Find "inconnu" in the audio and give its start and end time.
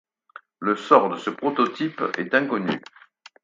2.33-2.81